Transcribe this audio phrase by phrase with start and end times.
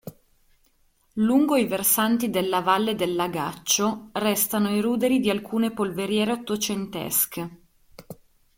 [1.17, 7.59] Lungo i versanti della valle del Lagaccio restano i ruderi di alcune polveriere ottocentesche.